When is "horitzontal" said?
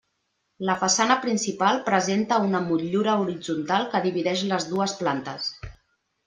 3.25-3.87